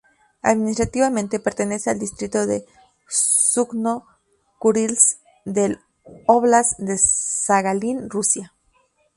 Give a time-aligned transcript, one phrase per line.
[0.41, 2.65] Administrativamente pertenece al distrito de
[3.07, 5.79] Yuzhno-Kurilsk del
[6.25, 8.51] óblast de Sajalín, Rusia.